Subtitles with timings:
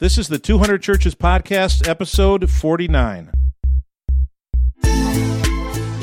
[0.00, 3.30] This is the 200 Churches Podcast, episode 49.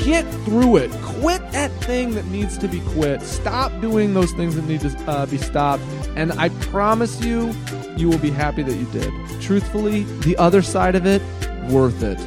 [0.04, 0.92] Get through it.
[1.02, 3.22] Quit that thing that needs to be quit.
[3.22, 5.82] Stop doing those things that need to uh, be stopped.
[6.14, 7.52] And I promise you,
[7.96, 9.12] you will be happy that you did.
[9.40, 11.20] Truthfully, the other side of it,
[11.68, 12.18] worth it.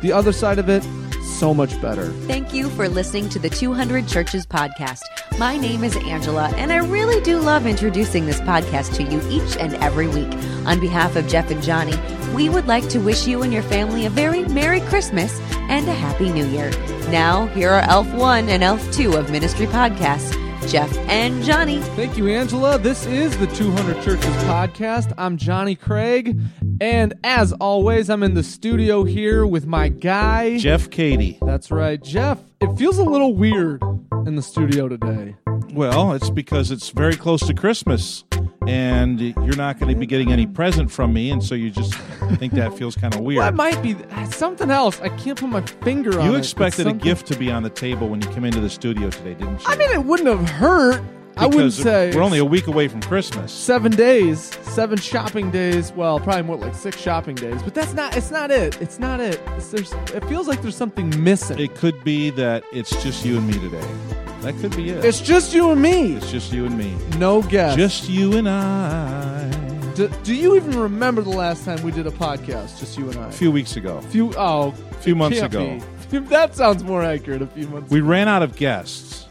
[0.00, 0.82] The other side of it,
[1.28, 2.06] so much better.
[2.26, 5.02] Thank you for listening to the 200 Churches podcast.
[5.38, 9.56] My name is Angela, and I really do love introducing this podcast to you each
[9.56, 10.32] and every week.
[10.66, 11.94] On behalf of Jeff and Johnny,
[12.34, 15.38] we would like to wish you and your family a very Merry Christmas
[15.68, 16.70] and a Happy New Year.
[17.10, 20.34] Now, here are Elf 1 and Elf 2 of Ministry Podcasts,
[20.68, 21.80] Jeff and Johnny.
[21.96, 22.78] Thank you, Angela.
[22.78, 25.14] This is the 200 Churches podcast.
[25.16, 26.38] I'm Johnny Craig.
[26.78, 31.38] And as always, I'm in the studio here with my guy, Jeff Katie.
[31.40, 32.02] That's right.
[32.02, 33.82] Jeff, it feels a little weird
[34.26, 35.36] in the studio today.
[35.72, 38.24] Well, it's because it's very close to Christmas,
[38.68, 41.94] and you're not going to be getting any present from me, and so you just
[42.36, 43.42] think that feels kind of weird.
[43.42, 43.96] That might be
[44.30, 45.00] something else.
[45.00, 46.30] I can't put my finger on it.
[46.30, 46.38] you it.
[46.38, 49.34] expected a gift to be on the table when you came into the studio today,
[49.34, 49.66] didn't you?
[49.66, 51.02] I mean, it wouldn't have hurt.
[51.38, 53.52] I wouldn't say we're only a week away from Christmas.
[53.52, 55.92] seven days, seven shopping days.
[55.92, 57.62] Well, probably more like six shopping days.
[57.62, 58.16] But that's not.
[58.16, 58.80] It's not it.
[58.82, 59.40] It's not it.
[59.56, 59.92] It's, there's.
[60.12, 61.60] It feels like there's something missing.
[61.60, 64.27] It could be that it's just you and me today.
[64.42, 65.04] That could be it.
[65.04, 66.14] it's just you and me.
[66.14, 66.96] It's just you and me.
[67.18, 67.76] No guess.
[67.76, 69.50] Just you and I.
[69.94, 72.78] Do, do you even remember the last time we did a podcast?
[72.78, 73.28] Just you and I.
[73.28, 74.32] A few weeks ago, few.
[74.36, 76.18] Oh, a few months ago, be.
[76.30, 77.42] That sounds more accurate.
[77.42, 77.90] A few months.
[77.90, 79.27] we ran out of guests.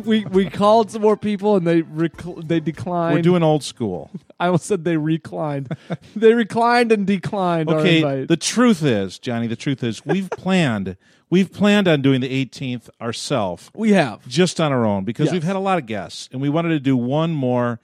[0.00, 3.14] We we called some more people and they rec- they declined.
[3.16, 4.10] We're doing old school.
[4.40, 5.68] I almost said they reclined.
[6.16, 8.28] they reclined and declined our Okay, invite.
[8.28, 10.96] the truth is, Johnny, the truth is, we've planned,
[11.28, 14.26] we've planned on doing the 18th ourselves, we have.
[14.26, 15.32] just on our own, because Yes.
[15.34, 17.80] we've had a lot of guests, and we wanted to do one more,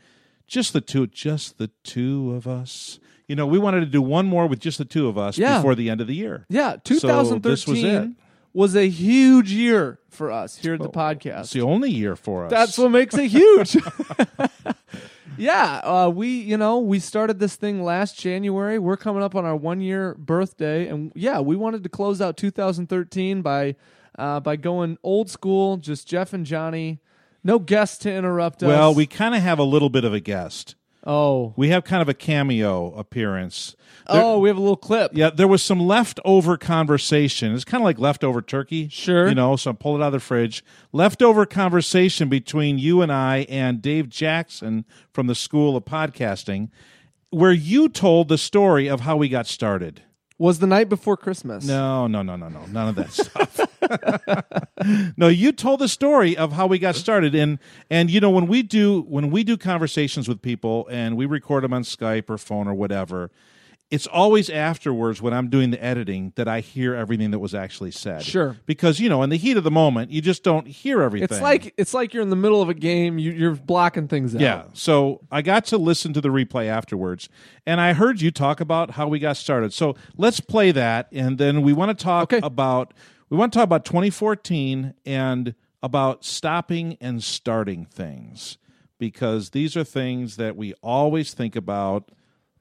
[0.46, 2.98] just the two, just the two of us.
[3.28, 5.58] You know, we wanted to do one more with just the two of us Yeah.
[5.58, 6.46] before the end of the year.
[6.48, 8.08] Yeah, So 2013 this was it.
[8.56, 11.40] Was a huge year for us here at the podcast.
[11.40, 12.50] It's the only year for us.
[12.50, 13.76] That's what makes it huge.
[15.36, 18.78] yeah, uh, we you know we started this thing last January.
[18.78, 22.38] We're coming up on our one year birthday, and yeah, we wanted to close out
[22.38, 23.76] 2013 by
[24.18, 26.98] uh, by going old school, just Jeff and Johnny,
[27.44, 28.68] no guests to interrupt us.
[28.68, 30.76] well, we kind of have a little bit of a guest.
[31.06, 33.74] Oh We have kind of a cameo appearance.
[34.12, 35.12] There- oh we have a little clip.
[35.14, 37.54] Yeah, there was some leftover conversation.
[37.54, 38.88] It's kind of like leftover turkey.
[38.88, 39.28] Sure.
[39.28, 40.62] You know, so I pulled it out of the fridge.
[40.92, 46.68] Leftover conversation between you and I and Dave Jackson from the School of Podcasting,
[47.30, 50.02] where you told the story of how we got started.
[50.38, 51.64] Was the night before Christmas?
[51.64, 52.60] No, no, no, no, no.
[52.66, 53.58] None of that stuff.
[55.16, 57.34] no, you told the story of how we got started.
[57.34, 57.58] And
[57.90, 61.64] and you know, when we do when we do conversations with people and we record
[61.64, 63.30] them on Skype or phone or whatever,
[63.90, 67.92] it's always afterwards when I'm doing the editing that I hear everything that was actually
[67.92, 68.24] said.
[68.24, 68.56] Sure.
[68.66, 71.28] Because, you know, in the heat of the moment, you just don't hear everything.
[71.30, 73.18] It's like it's like you're in the middle of a game.
[73.18, 74.40] You, you're blocking things out.
[74.40, 74.64] Yeah.
[74.72, 77.28] So I got to listen to the replay afterwards,
[77.64, 79.72] and I heard you talk about how we got started.
[79.72, 82.40] So let's play that, and then we want to talk Okay.
[82.44, 82.92] about
[83.30, 88.58] we want to talk about 2014 and about stopping and starting things
[88.98, 92.10] because these are things that we always think about,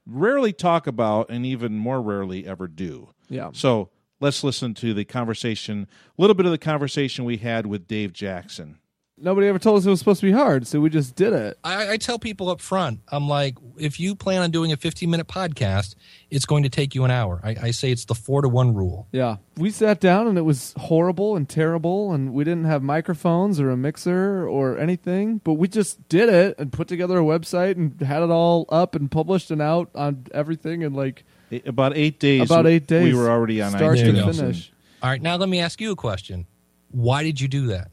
[0.06, 3.10] rarely talk about, and even more rarely ever do.
[3.28, 3.50] Yeah.
[3.52, 3.90] So
[4.20, 8.12] let's listen to the conversation, a little bit of the conversation we had with Dave
[8.12, 8.78] Jackson.
[9.18, 11.58] Nobody ever told us it was supposed to be hard, so we just did it.
[11.64, 15.08] I, I tell people up front, I'm like, if you plan on doing a 15
[15.08, 15.94] minute podcast,
[16.30, 17.40] it's going to take you an hour.
[17.42, 19.08] I, I say it's the four to one rule.
[19.12, 19.36] Yeah.
[19.56, 23.70] We sat down and it was horrible and terrible and we didn't have microphones or
[23.70, 27.98] a mixer or anything, but we just did it and put together a website and
[28.02, 31.24] had it all up and published and out on everything and like
[31.64, 32.42] About eight days.
[32.50, 33.14] about 8 days.
[33.14, 34.26] We were already on start to you go.
[34.26, 34.36] iTunes.
[34.40, 34.72] finish.
[35.02, 36.46] All right, now let me ask you a question.
[36.90, 37.88] Why did you do that?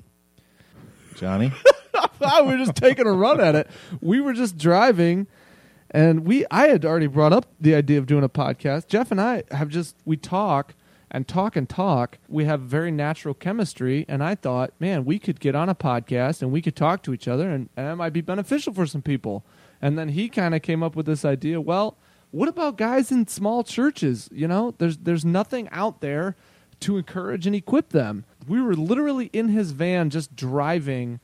[1.16, 1.51] Johnny.
[2.19, 3.69] we were just taking a run at it.
[4.01, 5.27] We were just driving
[5.92, 8.88] and we I had already brought up the idea of doing a podcast.
[8.88, 10.74] Jeff and I have just we talk
[11.12, 12.18] and talk and talk.
[12.27, 16.42] We have very natural chemistry and I thought, man, we could get on a podcast
[16.42, 19.45] and we could talk to each other and, and might be beneficial for some people.
[19.81, 21.98] And then he kind of came up with this idea, well,
[22.31, 24.27] what about guys in small churches?
[24.31, 26.36] You know, there's there's nothing out there
[26.80, 28.25] to encourage and equip them.
[28.48, 31.19] We were literally in his van just driving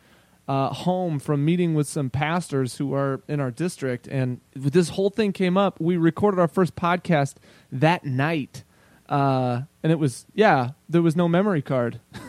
[0.47, 5.09] uh, home from meeting with some pastors who are in our district, and this whole
[5.11, 5.79] thing came up.
[5.79, 7.35] We recorded our first podcast
[7.71, 8.63] that night,
[9.07, 11.99] uh, and it was yeah, there was no memory card.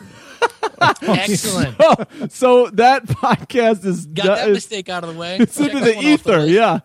[1.01, 1.75] Excellent.
[2.31, 5.37] so that podcast is Got that is- mistake out of the way.
[5.39, 6.49] it's Check into the ether, list.
[6.51, 6.79] yeah.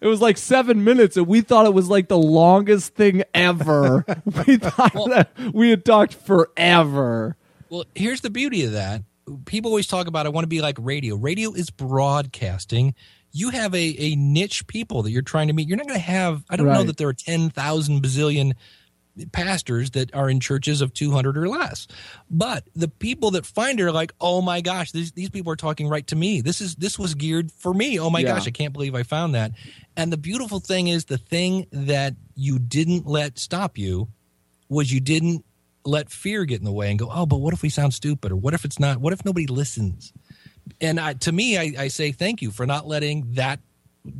[0.00, 4.04] It was like seven minutes, and we thought it was like the longest thing ever.
[4.46, 7.36] we thought that we had talked forever.
[7.72, 9.00] Well, here's the beauty of that.
[9.46, 11.16] People always talk about I want to be like radio.
[11.16, 12.94] Radio is broadcasting.
[13.30, 15.68] You have a, a niche people that you're trying to meet.
[15.68, 18.52] You're not going to have, I don't know that there are 10,000 bazillion
[19.32, 21.86] pastors that are in churches of 200 or less.
[22.30, 25.56] But the people that find it are like, oh my gosh, these, these people are
[25.56, 26.42] talking right to me.
[26.42, 27.98] This is this was geared for me.
[27.98, 28.34] Oh my Yeah.
[28.34, 29.52] gosh, I can't believe I found that.
[29.96, 34.08] And the beautiful thing is the thing that you didn't let stop you
[34.68, 35.46] was you didn't
[35.84, 38.32] let fear get in the way and go, oh, but what if we sound stupid?
[38.32, 38.98] Or what if it's not?
[38.98, 40.12] What if nobody listens?
[40.80, 43.60] And I, to me, I, I say thank you for not letting that,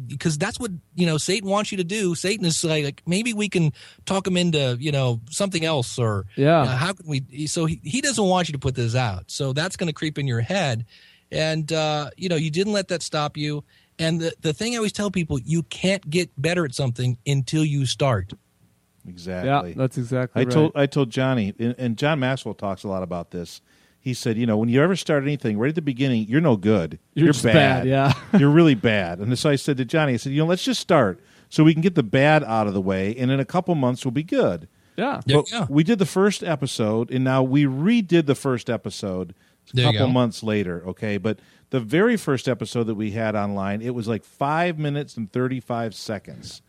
[0.07, 2.15] because that's what you know Satan wants you to do.
[2.15, 3.73] Satan is like, like maybe we can
[4.07, 6.63] talk him into you know something else, or Yeah.
[6.63, 7.47] uh, how can we?
[7.47, 9.25] So he, he doesn't want you to put this out.
[9.31, 10.85] So that's going to creep in your head,
[11.33, 13.65] and uh, you know you didn't let that stop you.
[13.99, 17.65] And the the thing I always tell people, you can't get better at something until
[17.65, 18.33] you start.
[19.09, 19.71] Exactly.
[19.71, 20.53] Yeah, that's exactly I right.
[20.53, 23.61] told I told Johnny, and, and John Maxwell talks a lot about this.
[23.99, 26.57] He said, you know, when you ever start anything, right at the beginning, you're no
[26.57, 26.99] good.
[27.15, 28.13] You're just bad, yeah.
[28.39, 29.21] you're really bad.
[29.21, 31.73] And so I said to Johnny, I said, you know, let's just start so we
[31.73, 34.25] can get the bad out of the way, and in a couple months we'll be
[34.25, 34.69] good.
[34.97, 35.21] yeah.
[35.27, 35.67] But go.
[35.69, 39.35] we did the first episode, and now we redid the first episode
[39.73, 40.83] a There couple months later.
[40.87, 41.39] Okay, but
[41.71, 45.95] the very first episode that we had online, it was like five minutes and thirty-five
[45.95, 46.63] seconds.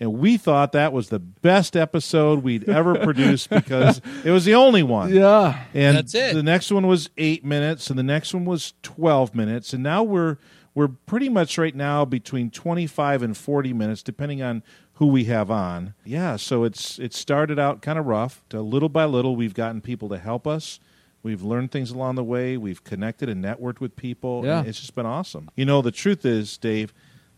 [0.00, 4.54] And we thought that was the best episode we'd ever produced because it was the
[4.54, 5.14] only one.
[5.14, 5.62] Yeah.
[5.72, 6.34] And That's it.
[6.34, 10.02] The next one was eight minutes, and the next one was twelve minutes, and now
[10.02, 10.36] we're
[10.74, 14.62] we're pretty much right now between twenty five and forty minutes, depending on
[14.94, 15.94] who we have on.
[16.04, 18.42] Yeah, so it's it started out kind of rough.
[18.50, 20.80] To little by little, we've gotten people to help us.
[21.22, 22.56] We've learned things along the way.
[22.56, 24.42] We've connected and networked with people.
[24.44, 24.58] Yeah.
[24.58, 25.48] and it's just been awesome.
[25.56, 26.92] You know, the truth is, Dave,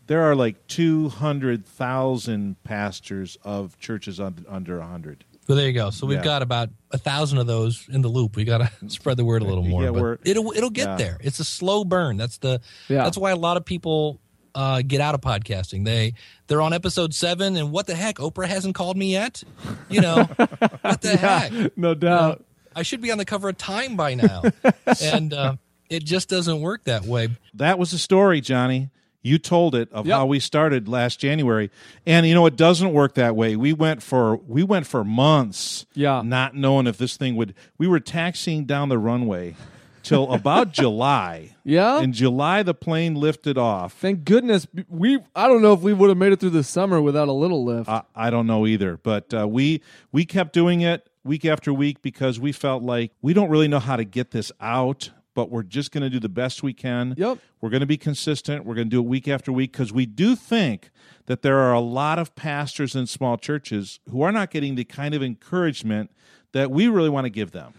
[0.07, 5.23] there are like two hundred thousand pastors of churches under under hundred.
[5.47, 5.91] Well, there you go.
[5.91, 6.23] So we've Yeah.
[6.25, 8.35] got about a thousand of those in the loop.
[8.35, 9.83] We got to spread the word a little more.
[9.83, 10.95] Yeah, but it'll it'll get yeah.
[10.97, 11.17] there.
[11.21, 12.17] It's a slow burn.
[12.17, 12.59] That's the
[12.89, 13.03] Yeah.
[13.03, 14.19] that's why a lot of people
[14.55, 15.85] uh, get out of podcasting.
[15.85, 16.15] They
[16.47, 18.15] they're on episode seven, and what the heck?
[18.15, 19.43] Oprah hasn't called me yet.
[19.89, 20.23] You know
[20.81, 21.77] what the heck?
[21.77, 22.43] No doubt.
[22.75, 24.43] I should be on the cover of Time by now,
[25.01, 25.55] and uh,
[25.89, 27.29] it just doesn't work that way.
[27.53, 28.89] That was the story, Johnny.
[29.27, 30.15] You told it of Yep.
[30.17, 31.69] how we started last January,
[32.05, 33.55] and you know it doesn't work that way.
[33.55, 36.21] We went for we went for months, Yeah.
[36.23, 37.53] not knowing if this thing would.
[37.77, 39.55] We were taxiing down the runway
[40.03, 41.55] till about July.
[41.65, 41.99] Yeah?
[41.99, 43.91] in July the plane lifted off.
[43.93, 45.19] Thank goodness we.
[45.35, 47.65] I don't know if we would have made it through the summer without a little
[47.65, 47.89] lift.
[47.89, 49.81] I, I don't know either, but uh, we
[50.13, 53.79] we kept doing it week after week because we felt like we don't really know
[53.79, 57.13] how to get this out, but we're just going to do the best we can.
[57.15, 57.37] Yep.
[57.61, 58.65] We're going to be consistent.
[58.65, 60.89] We're going to do it week after week because we do think
[61.27, 64.83] that there are a lot of pastors in small churches who are not getting the
[64.83, 66.09] kind of encouragement
[66.53, 67.75] that we really want to give them.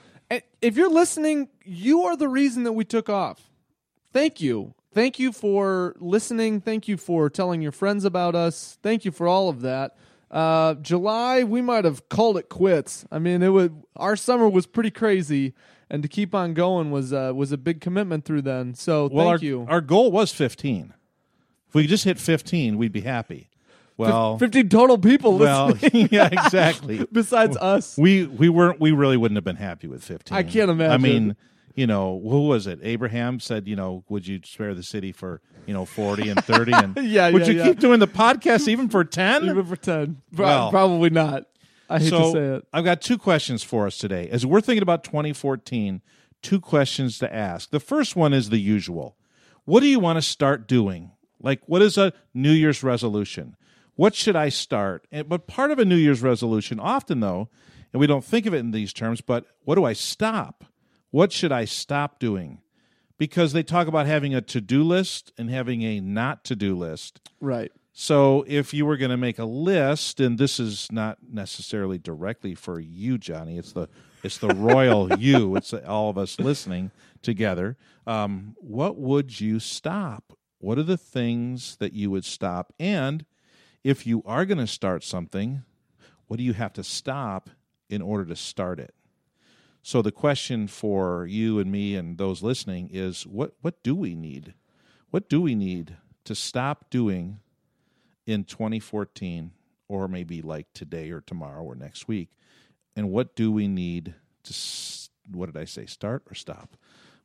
[0.62, 3.50] If you're listening, you are the reason that we took off.
[4.12, 4.75] Thank you.
[4.94, 6.60] Thank you for listening.
[6.60, 8.78] Thank you for telling your friends about us.
[8.84, 9.96] Thank you for all of that.
[10.31, 13.05] Uh, July, we might have called it quits.
[13.10, 15.55] I mean, it was our summer was pretty crazy,
[15.90, 18.75] and to keep on going was uh, was a big commitment through then.
[18.75, 19.67] So Well, thank our, you.
[19.69, 20.94] our goal was 15.
[21.69, 23.51] If we just hit 15, we'd be happy.
[23.98, 27.05] Well, Fifteen total people well, yeah, exactly.
[27.13, 27.98] besides us.
[27.98, 30.93] we we weren't we really wouldn't have been happy with 15 I can't imagine.
[30.93, 31.36] i mean
[31.74, 35.41] you know who was it abraham said you know would you spare the city for
[35.67, 37.65] you know 40 and 30 and Yeah, would yeah, you yeah.
[37.65, 40.70] keep doing the podcast even for 10 Even for ten, Well.
[40.70, 41.47] probably not.
[41.89, 42.67] I hate so to say it.
[42.73, 44.29] i've got two questions for us today.
[44.31, 46.03] As we're thinking about 2014
[46.43, 47.71] two questions to ask.
[47.71, 49.17] The first one is the usual.
[49.65, 51.13] What do you want to start doing?
[51.41, 53.57] Like what is a new year's resolution?
[53.95, 55.07] What should i start?
[55.11, 57.49] And, but part of a new year's resolution often though
[57.93, 60.65] and we don't think of it in these terms but what do i stop?
[61.11, 62.61] What should i stop doing?
[63.19, 67.21] Because they talk about having a to-do list and having a not to-do list.
[67.41, 67.73] Right.
[68.00, 72.55] So if you were going to make a list, and this is not necessarily directly
[72.55, 73.88] for you, Johnny, it's the
[74.22, 75.56] it's the royal you.
[75.56, 77.76] It's all of us listening together.
[78.06, 80.32] Um, what would you stop?
[80.60, 82.72] What are the things that you would stop?
[82.78, 83.26] And
[83.82, 85.64] if you are going to start something,
[86.28, 87.50] what do you have to stop
[87.90, 88.94] in order to start it?
[89.82, 94.14] So the question for you and me and those listening is what what do we
[94.14, 94.55] need?
[95.10, 97.40] What do we need to stop doing
[98.29, 99.53] in 2014
[99.89, 102.29] or maybe like today or tomorrow or next week?
[102.94, 104.55] And what do we need to
[105.31, 105.87] what did I say?
[105.87, 106.77] Start or stop?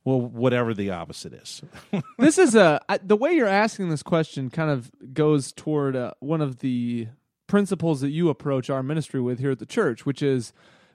[0.04, 1.62] Well, whatever the opposite is.
[2.18, 6.40] this is a the way you're asking this question kind of goes toward uh, one
[6.40, 7.08] of the
[7.46, 10.52] principles that you approach our ministry with here at the church, which is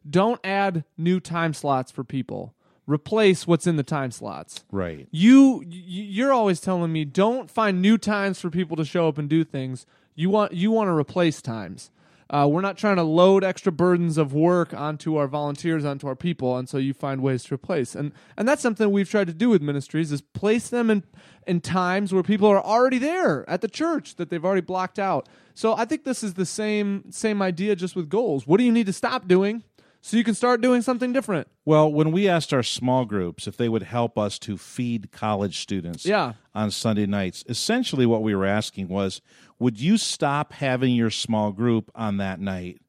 [0.07, 2.53] don't add new time slots for people.
[2.85, 4.63] Replace what's in the time slots.
[4.71, 5.07] right.
[5.11, 9.29] You you're always telling me don't find new times for people to show up and
[9.29, 9.85] do things.
[10.19, 11.91] You want you want to replace times.
[12.29, 16.15] Uh, we're not trying to load extra burdens of work onto our volunteers, onto our
[16.15, 17.95] people, and so you find ways to replace.
[17.95, 21.05] And and that's something we've tried to do with ministries is place them in
[21.47, 25.29] in times where people are already there at the church that they've already blocked out.
[25.53, 28.45] So I think this is the same same idea just with goals.
[28.45, 29.63] What do you need to stop doing
[30.01, 31.47] so you can start doing something different?
[31.65, 35.59] Well, when we asked our small groups if they would help us to feed college
[35.59, 36.33] students Yeah.
[36.55, 39.21] on Sunday nights, essentially what we were asking was
[39.59, 42.79] would you stop having your small group on that night?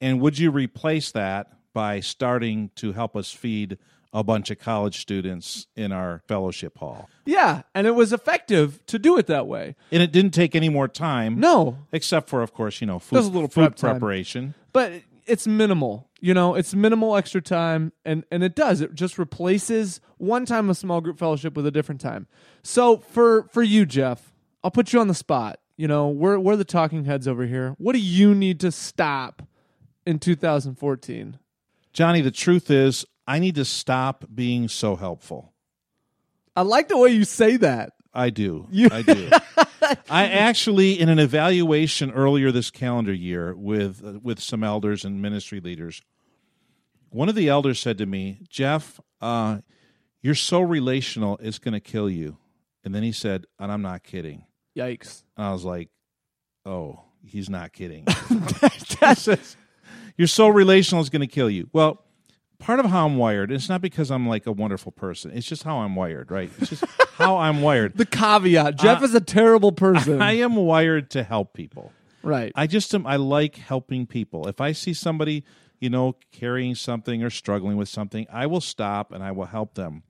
[0.00, 3.78] And would you replace that by starting to help us feed
[4.12, 7.08] a bunch of college students in our fellowship hall?
[7.26, 9.76] Yeah, and it was effective to do it that way.
[9.92, 11.38] And it didn't take any more time.
[11.38, 13.90] No, Except for, of course, you know, food, There's a little food prep time.
[13.92, 14.54] preparation.
[14.72, 14.92] but
[15.28, 16.08] it's minimal.
[16.20, 18.80] You know, it's minimal extra time, and and it does.
[18.80, 22.26] It just replaces one time of small group fellowship with a different time.
[22.62, 24.32] So for for you, Jeff,
[24.64, 25.60] I'll put you on the spot.
[25.76, 27.76] You know, we're we're the talking heads over here.
[27.78, 29.42] What do you need to stop
[30.04, 31.38] in 2014?
[31.92, 35.52] Johnny, the truth is, I need to stop being so helpful.
[36.56, 37.92] I like the way you say that.
[38.12, 38.66] I do.
[38.70, 39.30] You- I do.
[40.10, 45.20] I actually, in an evaluation earlier this calendar year with uh, with some elders and
[45.22, 46.02] ministry leaders,
[47.10, 49.58] one of the elders said to me, "Jeff, uh,
[50.22, 52.38] you're so relational, it's going to kill you."
[52.84, 54.44] And then he said, "And I'm not kidding."
[54.76, 55.22] Yikes!
[55.36, 55.90] And I was like,
[56.64, 58.06] "Oh, he's not kidding."
[59.08, 59.56] He says,
[60.18, 61.70] you're so relational, it's going to kill you.
[61.72, 62.04] Well,
[62.58, 65.30] part of how I'm wired, it's not because I'm like a wonderful person.
[65.32, 66.50] It's just how I'm wired, right?
[66.58, 66.84] It's just
[67.16, 67.94] how I'm wired.
[67.96, 70.20] The caveat: Jeff Uh, is a terrible person.
[70.22, 71.92] I am wired to help people.
[72.22, 72.52] right.
[72.54, 73.06] I just am.
[73.06, 74.48] I like helping people.
[74.48, 75.44] If I see somebody,
[75.80, 79.74] you know, carrying something or struggling with something, I will stop and I will help
[79.74, 80.02] them.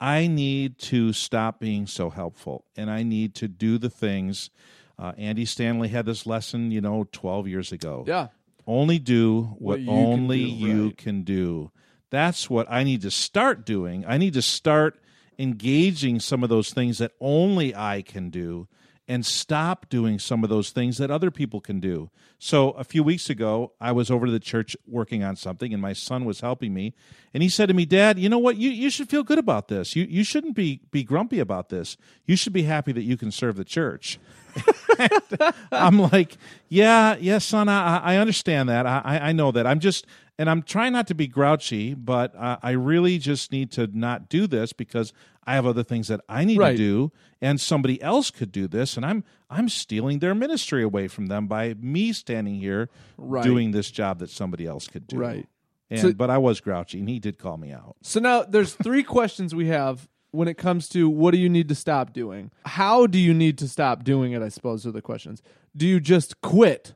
[0.00, 4.50] I need to stop being so helpful, and I need to do the things.
[4.96, 8.04] Uh, Andy Stanley had this lesson, you know, twelve years ago.
[8.06, 8.28] yeah.
[8.66, 10.96] Only do what, What you can only do, you right.
[10.98, 11.70] can do.
[12.10, 14.04] That's what I need to start doing.
[14.06, 15.00] I need to start
[15.38, 18.66] engaging some of those things that only I can do
[19.10, 22.10] and stop doing some of those things that other people can do.
[22.38, 25.80] So a few weeks ago, I was over to the church working on something and
[25.80, 26.94] my son was helping me
[27.32, 28.58] and he said to me, "Dad, you know what?
[28.58, 29.96] You you should feel good about this.
[29.96, 31.96] You you shouldn't be be grumpy about this.
[32.26, 34.18] You should be happy that you can serve the church."
[35.72, 36.36] I'm like,
[36.68, 38.86] yeah, yes, son, I, I understand that.
[38.86, 39.66] I, I I know that.
[39.66, 40.06] I'm just,
[40.38, 44.28] and I'm trying not to be grouchy, but uh, I really just need to not
[44.28, 45.12] do this because
[45.46, 46.72] I have other things that I need Right.
[46.72, 51.08] to do, and somebody else could do this, and I'm I'm stealing their ministry away
[51.08, 53.42] from them by me standing here Right.
[53.44, 55.16] doing this job that somebody else could do.
[55.18, 55.46] Right.
[55.90, 57.96] And So- but I was grouchy, and he did call me out.
[58.02, 61.68] So now there's three questions we have when it comes to what do you need
[61.68, 62.50] to stop doing?
[62.66, 64.42] How do you need to stop doing it?
[64.42, 65.42] I suppose are the questions.
[65.76, 66.94] Do you just quit?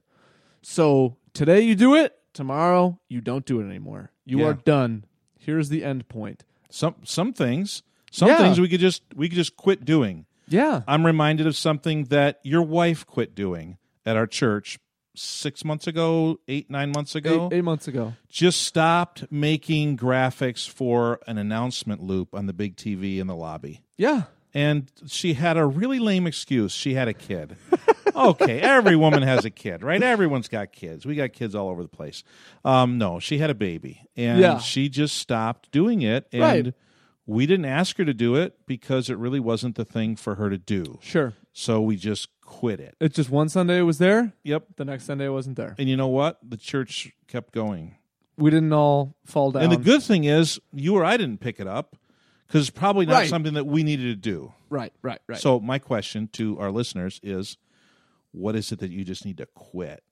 [0.62, 4.10] So today you do it, tomorrow you don't do it anymore.
[4.24, 4.46] You Yeah.
[4.46, 5.04] are done.
[5.38, 6.44] Here's the end point.
[6.70, 8.38] Some some things, some Yeah.
[8.38, 10.26] things we could just we could just quit doing.
[10.48, 10.82] Yeah.
[10.86, 14.78] I'm reminded of something that your wife quit doing at our church
[15.14, 17.48] six months ago, eight, nine months ago.
[17.52, 18.14] Eight, eight months ago.
[18.28, 23.82] Just stopped making graphics for an announcement loop on the big TV in the lobby.
[23.96, 24.22] Yeah.
[24.54, 26.72] And she had a really lame excuse.
[26.72, 27.56] She had a kid.
[28.14, 30.02] okay, every woman has a kid, right?
[30.02, 31.06] Everyone's got kids.
[31.06, 32.22] We got kids all over the place.
[32.64, 34.58] Um, no, she had a baby, and Yeah.
[34.58, 36.26] she just stopped doing it.
[36.32, 36.74] And Right.
[37.26, 40.50] We didn't ask her to do it because it really wasn't the thing for her
[40.50, 40.98] to do.
[41.00, 41.34] Sure.
[41.52, 42.96] So we just quit it.
[43.00, 44.64] It's just one Sunday it was there, Yep.
[44.76, 45.74] the next Sunday it wasn't there.
[45.78, 46.38] And you know what?
[46.42, 47.96] The church kept going.
[48.36, 49.62] We didn't all fall down.
[49.62, 51.96] And the good thing is, you or I didn't pick it up
[52.46, 53.28] because it's probably not Right.
[53.28, 54.52] something that we needed to do.
[54.70, 55.38] right, right, right.
[55.38, 57.56] So, my question to our listeners is
[58.32, 60.02] what is it that you just need to quit?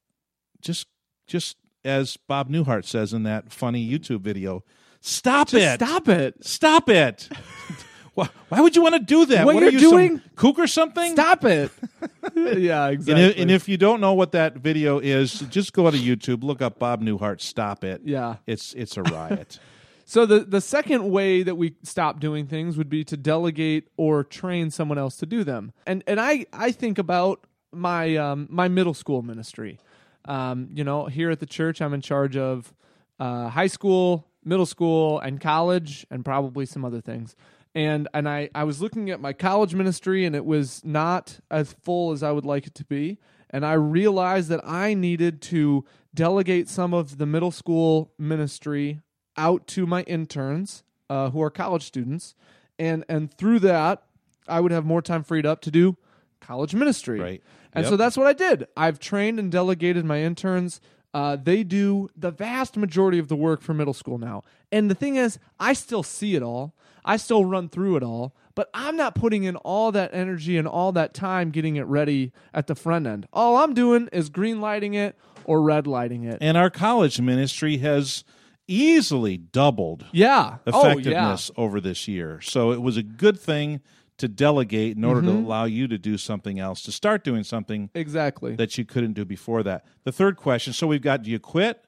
[0.61, 0.87] Just,
[1.26, 4.62] just as Bob Newhart says in that funny YouTube video,
[5.00, 5.85] stop just it.
[5.87, 6.45] stop it.
[6.45, 7.28] Stop it.
[8.14, 9.47] why, why would you want to do that?
[9.47, 11.12] What are you're you, some doing- kook or something?
[11.12, 11.71] Stop it.
[12.35, 13.25] yeah, And exactly.
[13.25, 16.61] if, and if you don't know what that video is, just go to YouTube, look
[16.62, 18.02] up Bob Newhart, stop it.
[18.04, 18.37] yeah.
[18.47, 19.59] It's it's a riot.
[20.07, 24.25] So the the second way that we stop doing things would be to delegate or
[24.25, 25.71] train someone else to do them.
[25.87, 29.78] And and I I think about my um, my middle school ministry.
[30.25, 32.75] Um, you know, here at the church, I'm in charge of
[33.21, 37.37] uh, high school, middle school, and college, and probably some other things.
[37.75, 41.73] and and I I was looking at my college ministry and it was not as
[41.80, 43.18] full as I would like it to be,
[43.50, 49.00] and I realized that I needed to delegate some of the middle school ministry
[49.37, 52.35] out to my interns uh, who are college students,
[52.78, 54.02] and and through that
[54.49, 55.97] I would have more time freed up to do
[56.40, 57.20] college ministry.
[57.20, 57.42] Right.
[57.73, 57.90] And Yep.
[57.90, 58.66] so that's what I did.
[58.76, 60.80] I've trained and delegated my interns.
[61.12, 64.45] Uh, they do the vast majority of the work for middle school now.
[64.71, 66.75] And the thing is, I still see it all.
[67.05, 70.69] I still run through it all, but I'm not putting in all that energy and
[70.69, 73.26] all that time getting it ready at the front end.
[73.33, 76.38] All I'm doing is green lighting it or red lighting it.
[76.40, 78.25] And our college ministry has
[78.69, 80.59] easily doubled yeah.
[80.67, 80.93] Oh, yeah.
[80.93, 82.40] effectiveness over this year.
[82.40, 83.81] So it was a good thing
[84.20, 85.44] to delegate in order to Mm-hmm.
[85.44, 88.54] allow you to do something else, to start doing something Exactly.
[88.56, 89.84] that you couldn't do before that.
[90.04, 91.84] The third question so we've got do you quit?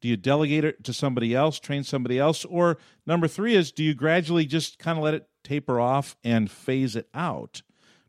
[0.00, 2.44] Do you delegate it to somebody else, train somebody else?
[2.44, 2.76] Or
[3.06, 6.96] number three is do you gradually just kind of let it taper off and phase
[6.96, 7.62] it out?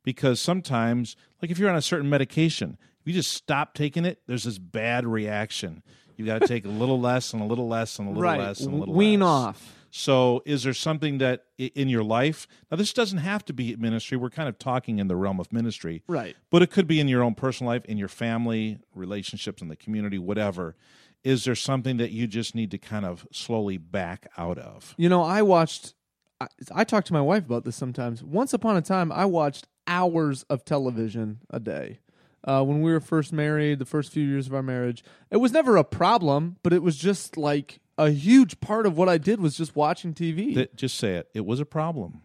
[0.04, 4.22] Because sometimes, like if you're on a certain medication, if you just stop taking it,
[4.28, 5.84] there's this bad reaction.
[6.18, 8.40] You've got to take a little less and a little less and a little right.
[8.40, 9.28] less and a little Wean less.
[9.28, 9.83] off.
[9.96, 12.48] So, is there something that in your life?
[12.72, 14.18] Now, this doesn't have to be ministry.
[14.18, 16.36] We're kind of talking in the realm of ministry, Right.
[16.50, 19.76] But it could be in your own personal life, in your family, relationships, in the
[19.76, 20.76] community, whatever.
[21.24, 24.96] Is there something that you just need to kind of slowly back out of?
[24.98, 25.94] You know, I watched.
[26.42, 28.24] I, I talk to my wife about this sometimes.
[28.24, 32.00] Once upon a time, I watched hours of television a day.
[32.46, 35.52] Uh, when we were first married, the first few years of our marriage, it was
[35.52, 39.40] never a problem, but it was just like a huge part of what I did
[39.40, 40.56] was just watching TV.
[40.56, 41.30] That, just say it.
[41.34, 42.22] It was a problem.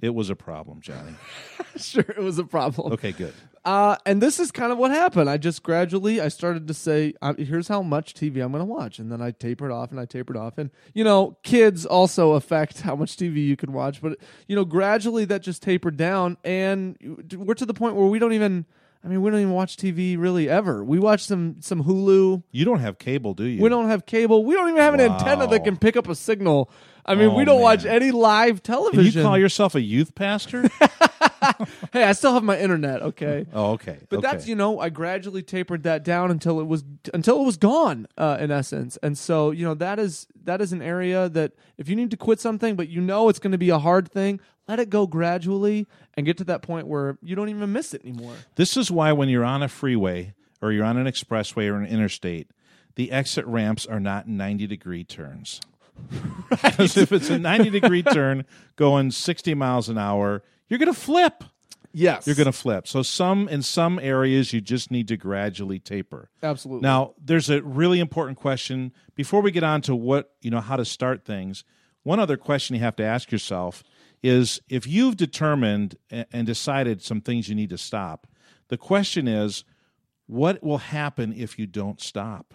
[0.00, 1.14] It was a problem, Johnny.
[1.76, 2.92] sure, it was a problem.
[2.94, 3.34] Okay, good.
[3.64, 5.30] Uh, and this is kind of what happened.
[5.30, 8.64] I just gradually I started to say, uh, "Here's how much TV I'm going to
[8.64, 10.58] watch," and then I tapered off and I tapered off.
[10.58, 14.00] And you know, kids also affect how much TV you can watch.
[14.00, 14.18] But
[14.48, 16.96] you know, gradually that just tapered down, and
[17.36, 18.66] we're to the point where we don't even.
[19.04, 20.84] I mean, we don't even watch TV really ever.
[20.84, 22.42] We watch some some Hulu.
[22.52, 23.60] You don't have cable, do you?
[23.60, 24.44] We don't have cable.
[24.44, 25.18] We don't even have an Wow.
[25.18, 26.70] antenna that can pick up a signal.
[27.04, 29.22] I mean, Oh, we don't watch any live television.
[29.22, 30.70] you call yourself a youth pastor?
[31.92, 33.02] hey, I still have my internet.
[33.02, 33.46] Okay.
[33.52, 33.98] oh, okay.
[34.08, 34.28] But okay.
[34.28, 38.06] that's you know I gradually tapered that down until it was until it was gone
[38.16, 41.88] uh, in essence, and so you know that is that is an area that if
[41.88, 44.40] you need to quit something, but you know it's going to be a hard thing,
[44.68, 48.02] let it go gradually and get to that point where you don't even miss it
[48.04, 48.34] anymore.
[48.56, 51.86] This is why when you're on a freeway or you're on an expressway or an
[51.86, 52.48] interstate,
[52.94, 55.60] the exit ramps are not 90 degree turns.
[56.50, 58.44] Because if it's a 90 degree turn
[58.76, 61.44] going 60 miles an hour, you're going to flip.
[61.94, 62.88] Yes, You're going to flip.
[62.88, 66.30] So some in some areas you just need to gradually taper.
[66.42, 70.60] absolutely Now, there's a really important question before we get on to what, you know,
[70.60, 71.64] how to start things.
[72.02, 73.84] One other question you have to ask yourself
[74.22, 78.26] is if you've determined and decided some things you need to stop,
[78.68, 79.64] the question is
[80.26, 82.54] what will happen if you don't stop?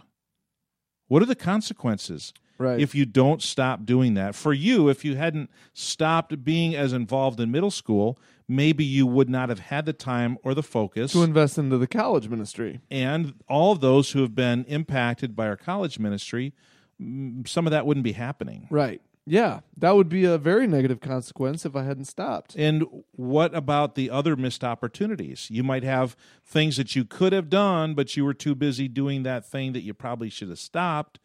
[1.08, 2.34] What are the consequences?
[2.58, 2.80] Right.
[2.80, 4.36] If you don't stop doing that.
[4.36, 9.30] For you, if you hadn't stopped being as involved in middle school, maybe you would
[9.30, 12.80] not have had the time or the focus to invest into the college ministry.
[12.89, 16.54] and all of those who have been impacted by our college ministry,
[17.02, 18.67] mm, some of that wouldn't be happening.
[18.70, 19.02] Right.
[19.30, 22.56] Yeah, that would be a very negative consequence if I hadn't stopped.
[22.56, 25.50] And what about the other missed opportunities?
[25.52, 26.15] You might have
[26.46, 29.82] things that you could have done, but you were too busy doing that thing that
[29.82, 31.20] you probably should have stopped,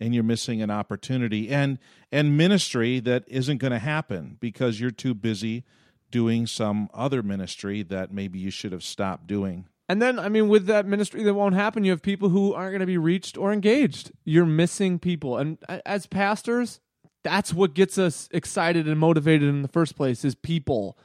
[0.00, 1.48] and you're missing an opportunity.
[1.48, 1.78] And
[2.12, 5.64] and ministry that isn't going to happen because you're too busy
[6.10, 9.66] doing some other ministry that maybe you should have stopped doing.
[9.88, 12.72] And then, I mean, with that ministry that won't happen, you have people who aren't
[12.72, 14.10] going to be reached or engaged.
[14.24, 15.38] You're missing people.
[15.38, 16.80] And as pastors,
[17.22, 20.98] that's what gets us excited and motivated in the first place is people.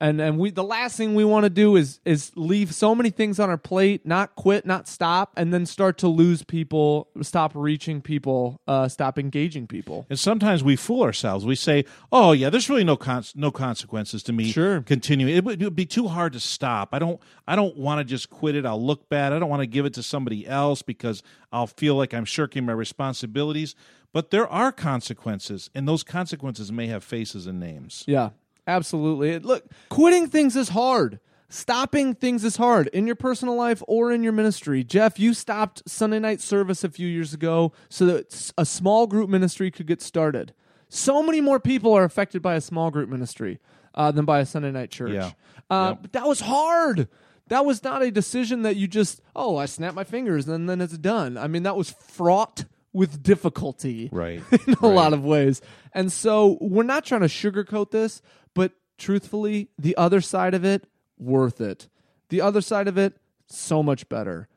[0.00, 3.10] And and we the last thing we want to do is is leave so many
[3.10, 7.50] things on our plate, not quit, not stop, and then start to lose people, stop
[7.54, 10.06] reaching people, uh, stop engaging people.
[10.08, 11.44] And sometimes we fool ourselves.
[11.44, 14.82] We say, "Oh yeah, there's really no cons- no consequences to me Sure.
[14.82, 15.34] continuing.
[15.34, 16.90] It would, it would be too hard to stop.
[16.92, 18.64] I don't I don't want to just quit it.
[18.64, 19.32] I'll look bad.
[19.32, 22.64] I don't want to give it to somebody else because I'll feel like I'm shirking
[22.64, 23.74] my responsibilities."
[24.12, 28.04] But there are consequences, and those consequences may have faces and names.
[28.06, 28.30] Yeah,
[28.68, 29.38] absolutely.
[29.40, 31.18] Look, quitting things is hard.
[31.50, 34.84] Stopping things is hard in your personal life or in your ministry.
[34.84, 39.30] Jeff, you stopped Sunday night service a few years ago so that a small group
[39.30, 40.52] ministry could get started.
[40.90, 43.60] So many more people are affected by a small group ministry
[43.94, 45.12] uh, than by a Sunday night church.
[45.12, 45.30] Yeah.
[45.70, 45.98] Uh, Yep.
[46.02, 47.08] But that was hard.
[47.48, 50.82] That was not a decision that you just, oh, I snap my fingers and then
[50.82, 51.38] it's done.
[51.38, 54.42] I mean, that was fraught with difficulty Right.
[54.66, 54.94] in a Right.
[54.94, 55.62] lot of ways.
[55.94, 58.20] And so we're not trying to sugarcoat this,
[58.54, 60.86] but truthfully, the other side of it,
[61.18, 61.88] worth it.
[62.28, 64.48] The other side of it, so much better.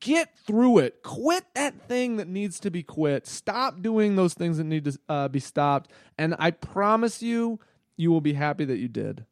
[0.00, 1.02] Get through it.
[1.02, 3.26] Quit that thing that needs to be quit.
[3.26, 5.90] Stop doing those things that need to uh, be stopped.
[6.18, 7.58] And I promise you,
[7.96, 9.24] you will be happy that you did.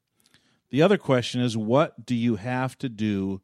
[0.70, 3.40] The other question is what do you have to do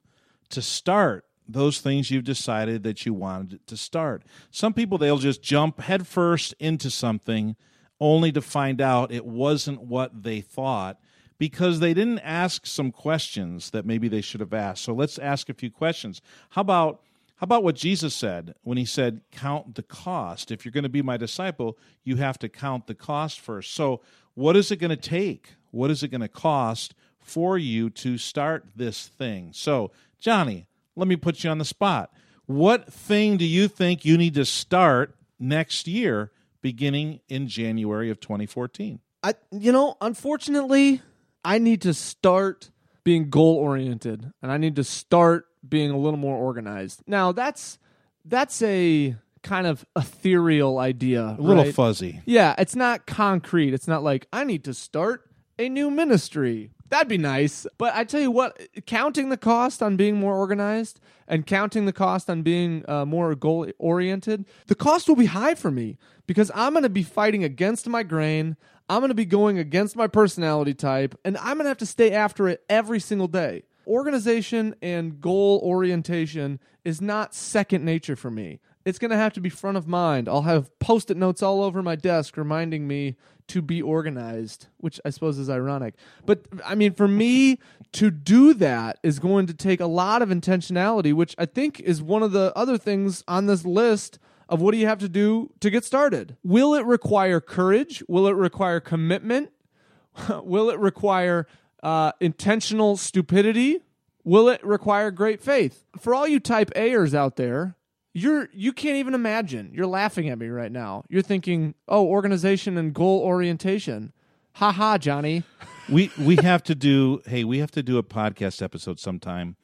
[0.50, 4.22] to start those things you've decided that you wanted to start?
[4.50, 7.56] Some people they'll just jump headfirst into something
[8.00, 10.98] only to find out it wasn't what they thought
[11.38, 14.84] because they didn't ask some questions that maybe they should have asked.
[14.84, 16.20] So let's ask a few questions.
[16.50, 17.02] How about
[17.36, 20.50] how about what Jesus said when he said count the cost?
[20.50, 23.74] If you're going to be my disciple, you have to count the cost first.
[23.74, 24.00] So
[24.32, 25.54] what is it going to take?
[25.70, 29.50] What is it going to cost for you to start this thing?
[29.52, 32.10] So, Johnny, let me put you on the spot.
[32.46, 38.20] What thing do you think you need to start next year beginning in January of
[38.20, 39.00] 2014?
[39.22, 41.02] I you know, unfortunately,
[41.44, 42.70] I need to start
[43.04, 47.02] being goal oriented and I need to start being a little more organized.
[47.06, 47.78] Now, that's
[48.24, 51.36] that's a kind of ethereal idea.
[51.38, 51.74] A little right?
[51.74, 52.20] fuzzy.
[52.26, 53.74] Yeah, it's not concrete.
[53.74, 55.22] It's not like I need to start
[55.58, 56.70] a new ministry.
[56.88, 57.66] That'd be nice.
[57.78, 61.92] But I tell you what, counting the cost on being more organized and counting the
[61.92, 66.50] cost on being uh, more goal oriented, the cost will be high for me because
[66.54, 68.56] I'm going to be fighting against my grain.
[68.88, 71.86] I'm going to be going against my personality type, and I'm going to have to
[71.86, 73.64] stay after it every single day.
[73.86, 78.60] Organization and goal orientation is not second nature for me.
[78.86, 80.28] It's going to have to be front of mind.
[80.28, 83.16] I'll have post it notes all over my desk reminding me
[83.48, 85.94] to be organized, which I suppose is ironic.
[86.24, 87.58] But I mean, for me
[87.92, 92.00] to do that is going to take a lot of intentionality, which I think is
[92.00, 94.18] one of the other things on this list
[94.48, 96.36] of what do you have to do to get started.
[96.44, 98.02] Will it require courage?
[98.08, 99.50] Will it require commitment?
[100.28, 101.46] Will it require
[101.82, 103.80] uh, intentional stupidity?
[104.24, 105.84] Will it require great faith?
[105.98, 107.75] For all you type A'ers out there,
[108.16, 109.70] you're you can't even imagine.
[109.74, 111.04] You're laughing at me right now.
[111.08, 114.12] You're thinking, "Oh, organization and goal orientation."
[114.54, 115.42] Ha ha, Johnny.
[115.90, 119.54] we we have to do hey we have to do a podcast episode sometime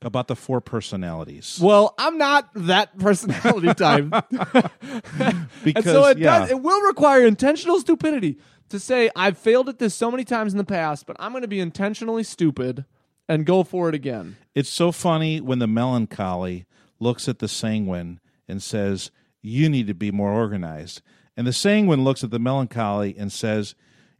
[0.00, 4.08] about the four personalities Well, I'm not that personality type.
[4.32, 4.70] because
[5.74, 8.38] and so it yeah does it will require intentional stupidity
[8.70, 11.42] to say I've failed at this so many times in the past, but I'm going
[11.42, 12.84] to be intentionally stupid
[13.28, 14.36] and go for it again.
[14.54, 16.64] it's so funny when the melancholy
[17.00, 19.10] looks at the sanguine and says
[19.42, 21.02] you need to be more organized.
[21.36, 23.74] And the sanguine looks at the melancholy and says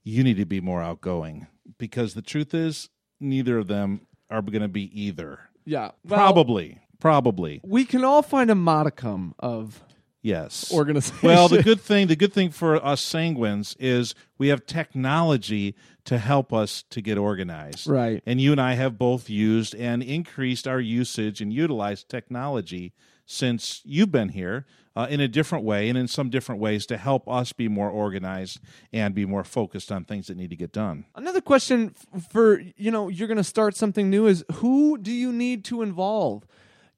[0.05, 1.47] you need to be more outgoing.
[1.79, 2.89] Because the truth is
[3.21, 5.41] neither of them are going to be either.
[5.65, 5.91] Yeah.
[6.05, 6.79] Well, probably.
[7.01, 7.61] Probably.
[7.65, 9.83] We can all find a modicum of
[10.23, 11.19] yes organization.
[11.23, 16.19] Well, the good thing, the good thing for us sanguines is we have technology to
[16.19, 17.87] help us to get organized.
[17.87, 18.23] Right.
[18.27, 22.93] And you and I have both used and increased our usage and utilized technology
[23.27, 24.65] since you've been here
[24.97, 27.91] uh, in a different way and in some different ways to help us be more
[27.91, 28.59] organized
[28.93, 31.05] and be more focused on things that need to get done.
[31.15, 31.95] Another question
[32.31, 35.83] for you know you're going to start something new is who do you need to
[35.83, 36.47] involve?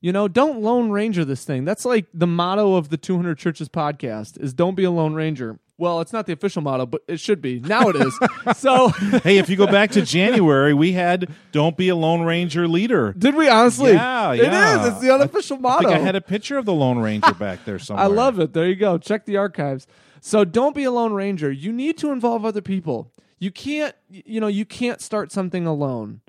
[0.01, 1.65] You know, don't lone ranger this thing.
[1.65, 5.59] That's like the motto of the 200 Churches podcast is don't be a lone ranger.
[5.77, 7.59] Well, it's not the official motto, but it should be.
[7.61, 8.19] Now it is.
[8.59, 8.89] so,
[9.23, 13.15] hey, if you go back to January, we had "Don't be a Lone Ranger leader."
[13.17, 13.93] did we honestly?
[13.93, 14.83] Yeah, It yeah.
[14.83, 14.93] is.
[14.93, 15.89] It's the unofficial I motto.
[15.89, 18.05] think I had a picture of the Lone Ranger back there somewhere.
[18.07, 18.53] I love it.
[18.53, 18.99] There you go.
[18.99, 19.87] Check the archives.
[20.21, 21.51] So don't be a lone ranger.
[21.51, 23.11] You need to involve other people.
[23.39, 26.21] You can't, you know, you can't start something alone.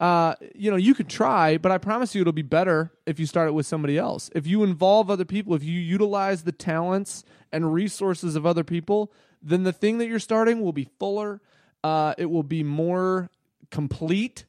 [0.00, 3.26] Uh, you know, you could try, but I promise you it'll be better if you
[3.26, 4.30] start it with somebody else.
[4.34, 9.12] If you involve other people, if you utilize the talents and resources of other people,
[9.42, 11.42] then the thing that you're starting will be fuller.
[11.84, 13.28] Uh, it will be more
[13.70, 14.46] complete,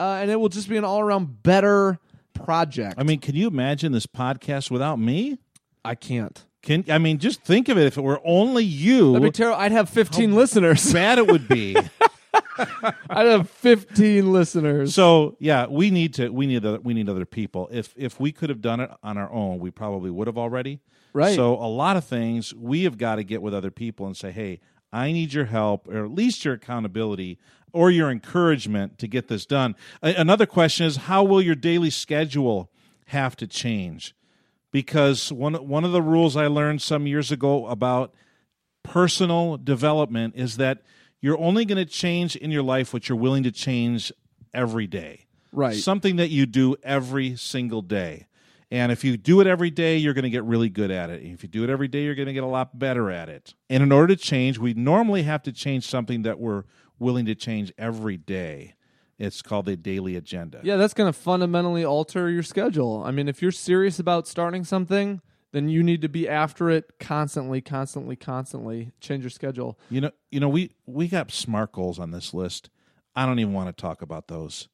[0.00, 1.98] uh, and it will just be an all around better
[2.32, 2.94] project.
[2.98, 5.38] I mean, can you imagine this podcast without me?
[5.84, 6.44] I can't.
[6.62, 7.86] Can I mean, just think of it.
[7.86, 9.60] If it were only you, That'd be terrible.
[9.60, 10.90] I'd have 15 listeners.
[10.94, 11.76] bad it would be.
[13.10, 14.94] I'd have 15 listeners.
[14.94, 16.28] so yeah, we need to.
[16.28, 16.64] We need.
[16.64, 17.68] Other, we need other people.
[17.72, 20.80] If if we could have done it on our own, we probably would have already.
[21.12, 21.34] Right.
[21.34, 24.32] So a lot of things we have got to get with other people and say,
[24.32, 24.60] hey,
[24.92, 27.38] I need your help, or at least your accountability
[27.72, 29.74] or your encouragement to get this done.
[30.02, 32.70] A- another question is, how will your daily schedule
[33.06, 34.14] have to change?
[34.70, 38.12] Because one one of the rules I learned some years ago about
[38.82, 40.82] personal development is that
[41.24, 44.12] you're only going to change in your life what you're willing to change
[44.52, 45.24] every day.
[45.52, 45.74] Right.
[45.74, 48.26] Something that you do every single day.
[48.70, 51.22] And if you do it every day, you're going to get really good at it.
[51.22, 53.54] If you do it every day, you're going to get a lot better at it.
[53.70, 56.64] And in order to change, we normally have to change something that we're
[56.98, 58.74] willing to change every day.
[59.18, 60.60] It's called the daily agenda.
[60.62, 63.02] Yeah, that's going to fundamentally alter your schedule.
[63.02, 65.22] I mean, if you're serious about starting something,
[65.54, 68.90] then you need to be after it constantly, constantly, constantly.
[69.00, 69.78] Change your schedule.
[69.88, 72.70] You know, you know, we we got smart goals on this list.
[73.14, 74.66] I don't even want to talk about those.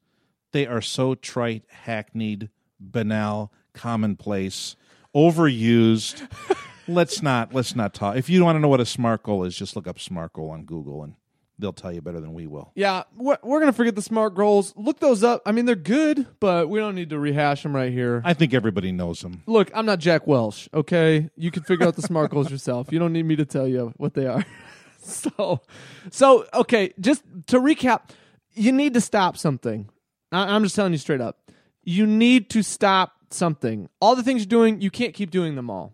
[0.53, 4.75] They are so trite, hackneyed, banal, commonplace,
[5.15, 6.27] overused.
[6.87, 8.17] let's not let's not talk.
[8.17, 10.49] If you want to know what a smart goal is, just look up smart goal
[10.49, 11.13] on Google and
[11.61, 12.71] they'll tell you better than we will.
[12.75, 14.73] Yeah, we're, we're going to forget the SMART goals.
[14.75, 15.41] Look those up.
[15.45, 18.21] I mean, they're good, but we don't need to rehash them right here.
[18.25, 19.43] I think everybody knows them.
[19.45, 21.29] Look, I'm not Jack Welch, okay?
[21.35, 22.91] You can figure out the SMART goals yourself.
[22.91, 24.45] You don't need me to tell you what they are.
[25.01, 25.61] so,
[26.09, 28.09] so okay, just to recap,
[28.53, 29.89] you need to stop something.
[30.31, 31.51] I, I'm just telling you straight up.
[31.83, 33.89] You need to stop something.
[33.99, 35.93] All the things you're doing, you can't keep doing them all.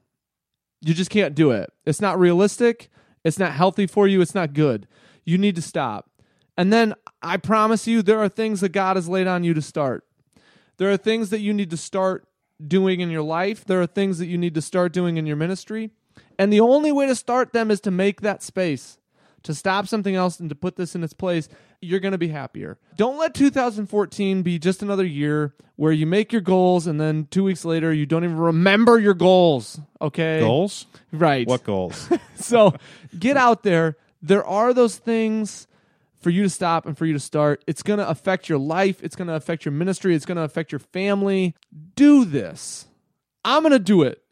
[0.81, 1.71] You just can't do it.
[1.85, 2.89] It's not realistic.
[3.23, 4.21] It's not healthy for you.
[4.21, 4.87] It's not good.
[5.27, 6.09] You need to stop.
[6.55, 9.61] And then I promise you, there are things that God has laid on you to
[9.61, 10.05] start.
[10.77, 12.25] There are things that you need to start
[12.65, 13.65] doing in your life.
[13.65, 15.91] There are things that you need to start doing in your ministry.
[16.39, 18.97] And the only way to start them is to make that space,
[19.43, 21.49] to stop something else and to put this in its place.
[21.81, 22.79] You're going to be happier.
[22.95, 27.43] Don't let 2014 be just another year where you make your goals and then two
[27.43, 29.79] weeks later you don't even remember your goals.
[30.01, 30.39] Okay.
[30.39, 30.85] Goals?
[31.11, 31.45] Right.
[31.45, 32.09] What goals?
[32.35, 32.73] so
[33.19, 33.97] get out there.
[34.21, 35.67] There are those things
[36.19, 37.63] for you to stop and for you to start.
[37.67, 39.03] It's going to affect your life.
[39.03, 40.15] It's going to affect your ministry.
[40.15, 41.55] It's going to affect your family.
[41.95, 42.87] Do this.
[43.45, 44.23] I'm going to do it.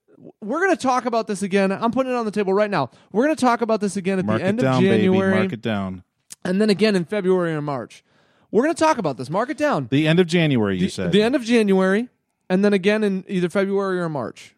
[0.41, 1.71] We're going to talk about this again.
[1.71, 2.89] I'm putting it on the table right now.
[3.11, 5.41] We're going to talk about this again at Mark the end down, of January baby.
[5.41, 6.03] Mark it down.
[6.43, 8.03] and then again in February or March.
[8.51, 9.29] We're going to talk about this.
[9.29, 9.87] Mark it down.
[9.91, 11.11] The end of January, you the, said.
[11.11, 12.09] the end of January
[12.49, 14.55] and then again in either February or March.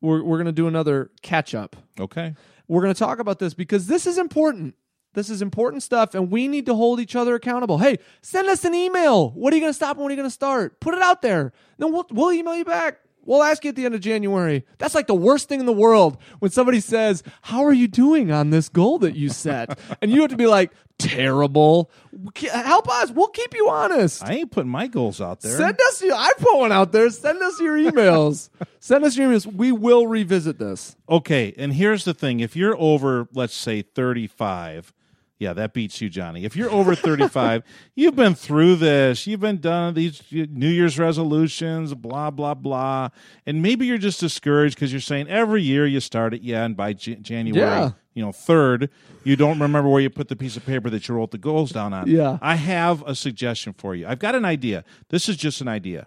[0.00, 1.76] We're, we're going to do another catch up.
[1.98, 2.34] okay.
[2.68, 4.74] We're going to talk about this because this is important.
[5.14, 7.78] This is important stuff, and we need to hold each other accountable.
[7.78, 9.30] Hey, send us an email.
[9.30, 10.78] What are you going to stop and what are you going to start?
[10.78, 11.52] Put it out there.
[11.78, 12.98] Then we'll, we'll email you back.
[13.26, 14.64] We'll ask you at the end of January.
[14.78, 18.30] That's like the worst thing in the world when somebody says, How are you doing
[18.30, 19.78] on this goal that you set?
[20.00, 21.90] and you have to be like, Terrible.
[22.34, 23.10] Help us.
[23.10, 24.24] We'll keep you honest.
[24.24, 25.56] I ain't putting my goals out there.
[25.56, 27.10] Send us your, I put one out there.
[27.10, 28.48] Send us your emails.
[28.80, 29.44] Send us your emails.
[29.44, 30.96] We will revisit this.
[31.08, 34.94] Okay, and here's the thing: if you're over, let's say, 35,
[35.38, 36.44] yeah, that beats you, Johnny.
[36.44, 37.62] If you're over 35,
[37.94, 39.26] you've been through this.
[39.26, 43.10] You've been done these New Year's resolutions, blah blah blah,
[43.44, 46.76] and maybe you're just discouraged because you're saying every year you start it, yeah, and
[46.76, 47.90] by J- January, Yeah.
[48.14, 48.88] you know, third,
[49.24, 51.70] you don't remember where you put the piece of paper that you wrote the goals
[51.70, 52.08] down on.
[52.08, 52.38] Yeah.
[52.40, 54.06] I have a suggestion for you.
[54.06, 54.84] I've got an idea.
[55.10, 56.06] This is just an idea.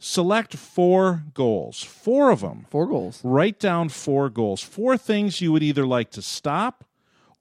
[0.00, 3.20] Select four goals, four of them Four goals.
[3.24, 6.84] write down four goals, four things you would either like to stop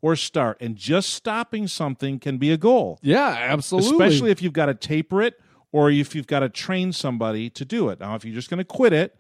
[0.02, 0.58] or start.
[0.62, 3.92] And just stopping something can be a goal, Yeah, absolutely.
[3.92, 5.40] especially if you've got to taper it
[5.72, 8.00] or if you've got to train somebody to do it.
[8.00, 9.18] Now, if you're just going to quit it,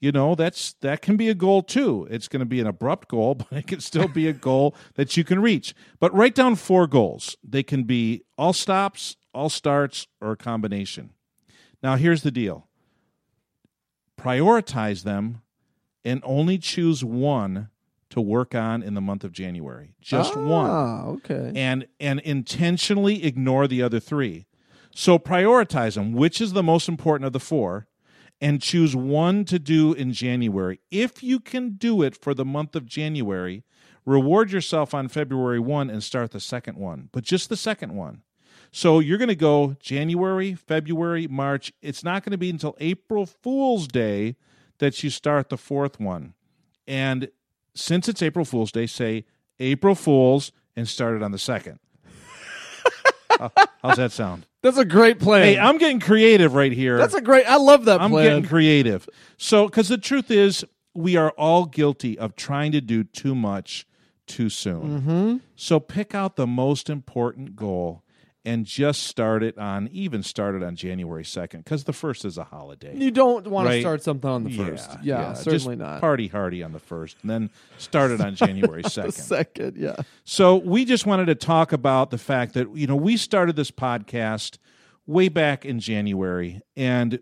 [0.00, 2.06] you know that's that can be a goal too.
[2.08, 5.16] It's going to be an abrupt goal, but it can still be a goal that
[5.16, 5.74] you can reach.
[5.98, 7.36] But write down four goals.
[7.42, 11.10] They can be all stops, all starts, or a combination.
[11.82, 12.68] Now, here's the deal
[14.20, 15.42] prioritize them
[16.04, 17.68] and only choose one
[18.18, 19.94] to work on in the month of January.
[20.00, 20.70] Just one.
[20.70, 21.52] Ah, okay.
[21.54, 24.46] And and intentionally ignore the other 3.
[24.90, 27.86] So prioritize them, which is the most important of the four,
[28.40, 30.80] and choose one to do in January.
[30.90, 33.62] If you can do it for the month of January,
[34.04, 38.22] reward yourself on February 1 and start the second one, but just the second one.
[38.72, 41.72] So you're going to go January, February, March.
[41.80, 44.36] It's not going to be until April Fool's Day
[44.78, 46.34] that you start the fourth one.
[46.88, 47.28] And
[47.78, 49.24] since it's April Fool's Day, say
[49.60, 51.78] April Fools and start it on the second.
[53.38, 54.46] How- How's that sound?
[54.62, 55.44] That's a great plan.
[55.44, 56.98] Hey, I'm getting creative right here.
[56.98, 57.46] That's a great.
[57.46, 58.24] I love that I'm plan.
[58.24, 59.08] getting creative.
[59.36, 60.64] So, because the truth is,
[60.94, 63.86] we are all guilty of trying to do too much
[64.26, 65.00] too soon.
[65.00, 65.36] Mm-hmm.
[65.54, 68.02] So, pick out the most important goal
[68.48, 72.38] and just start it on, even start it on January 2nd, because the first is
[72.38, 72.96] a holiday.
[72.96, 74.90] you don't want to start something on the first.
[75.02, 76.00] Yeah, certainly just not.
[76.00, 79.12] Party hardy on the first, and then start it on January the 2nd.
[79.12, 79.96] second, yeah.
[80.24, 83.70] So we just wanted to talk about the fact that you know we started this
[83.70, 84.56] podcast
[85.06, 87.20] way back in January, and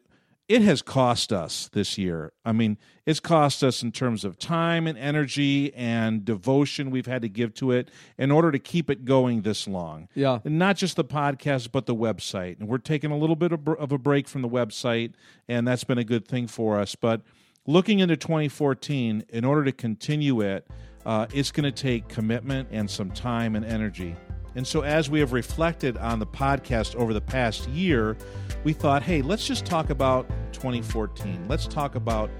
[0.48, 2.32] it has cost us this year.
[2.44, 7.22] I mean, it's cost us in terms of time and energy and devotion we've had
[7.22, 10.08] to give to it in order to keep it going this long.
[10.14, 10.38] Yeah.
[10.44, 12.60] And not just the podcast, but the website.
[12.60, 15.14] And we're taking a little bit of, of a break from the website,
[15.48, 16.94] and that's been a good thing for us.
[16.94, 17.22] But
[17.66, 20.68] looking into 2014, in order to continue it,
[21.04, 24.16] uh, it's going to take commitment and some time and energy.
[24.56, 28.16] And so, as we have reflected on the podcast over the past year,
[28.64, 31.46] we thought, hey, let's just talk about 2014.
[31.46, 32.30] Let's talk about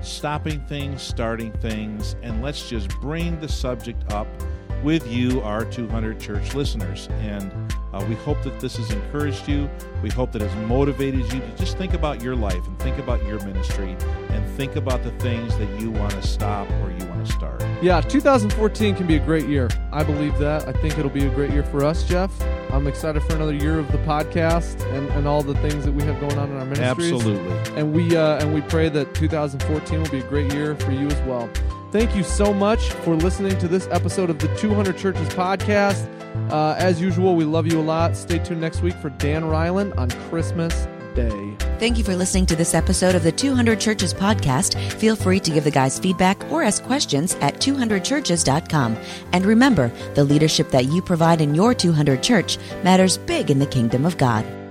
[0.00, 4.26] stopping things, starting things, and let's just bring the subject up
[4.82, 7.08] with you, our 200 church listeners.
[7.20, 7.52] And
[7.92, 9.68] uh, we hope that this has encouraged you.
[10.02, 13.22] We hope that has motivated you to just think about your life and think about
[13.26, 13.96] your ministry
[14.30, 17.65] and think about the things that you want to stop or you want to start.
[17.82, 19.68] Yeah, 2014 can be a great year.
[19.92, 20.66] I believe that.
[20.66, 22.32] I think it'll be a great year for us, Jeff.
[22.70, 26.02] I'm excited for another year of the podcast and, and all the things that we
[26.04, 27.12] have going on in our ministries.
[27.12, 27.74] Absolutely.
[27.78, 31.06] And we uh, and we pray that 2014 will be a great year for you
[31.06, 31.48] as well.
[31.92, 36.10] Thank you so much for listening to this episode of the 200 Churches podcast.
[36.50, 38.16] Uh, as usual, we love you a lot.
[38.16, 41.56] Stay tuned next week for Dan Reiland on Christmas Day.
[41.78, 44.80] Thank you for listening to this episode of the 200 Churches podcast.
[44.92, 48.96] Feel free to give the guys feedback or ask questions at 200churches.com.
[49.34, 53.66] And remember, the leadership that you provide in your 200 church matters big in the
[53.66, 54.65] kingdom of God.